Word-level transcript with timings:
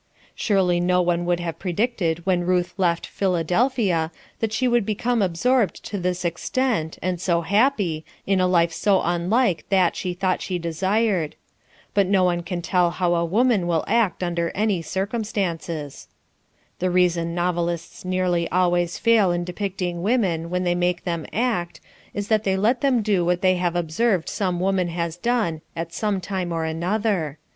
Surely 0.33 0.79
no 0.79 0.99
one 0.99 1.25
would 1.27 1.39
have 1.39 1.59
predicted 1.59 2.25
when 2.25 2.43
Ruth 2.43 2.73
left 2.75 3.05
Philadelphia 3.05 4.11
that 4.39 4.51
she 4.51 4.67
would 4.67 4.83
become 4.83 5.21
absorbed 5.21 5.75
to 5.85 5.99
this 5.99 6.25
extent, 6.25 6.97
and 7.03 7.21
so 7.21 7.41
happy, 7.41 8.03
in 8.25 8.39
a 8.39 8.47
life 8.47 8.73
so 8.73 9.03
unlike 9.05 9.63
that 9.69 9.95
she 9.95 10.15
thought 10.15 10.41
she 10.41 10.57
desired. 10.57 11.35
But 11.93 12.07
no 12.07 12.23
one 12.23 12.41
can 12.41 12.63
tell 12.63 12.89
how 12.89 13.13
a 13.13 13.23
woman 13.23 13.67
will 13.67 13.83
act 13.85 14.23
under 14.23 14.49
any 14.55 14.81
circumstances. 14.81 16.07
The 16.79 16.89
reason 16.89 17.35
novelists 17.35 18.03
nearly 18.03 18.49
always 18.49 18.97
fail 18.97 19.31
in 19.31 19.43
depicting 19.43 20.01
women 20.01 20.49
when 20.49 20.63
they 20.63 20.73
make 20.73 21.03
them 21.03 21.27
act, 21.31 21.79
is 22.15 22.27
that 22.29 22.43
they 22.43 22.57
let 22.57 22.81
them 22.81 23.03
do 23.03 23.23
what 23.23 23.41
they 23.41 23.57
have 23.57 23.75
observed 23.75 24.29
some 24.29 24.59
woman 24.59 24.87
has 24.87 25.15
done 25.15 25.61
at 25.75 25.93
sometime 25.93 26.51
or 26.51 26.65
another. 26.65 27.37